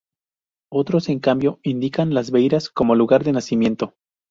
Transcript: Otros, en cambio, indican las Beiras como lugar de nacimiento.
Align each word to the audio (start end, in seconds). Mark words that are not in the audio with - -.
Otros, 0.71 1.09
en 1.09 1.19
cambio, 1.19 1.59
indican 1.61 2.15
las 2.15 2.31
Beiras 2.31 2.69
como 2.71 2.95
lugar 2.95 3.23
de 3.23 3.33
nacimiento. 3.33 3.93